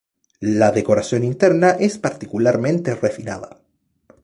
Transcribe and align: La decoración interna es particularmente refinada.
La 0.39 0.71
decoración 0.71 1.23
interna 1.23 1.77
es 1.79 1.99
particularmente 1.99 2.95
refinada. 2.95 3.59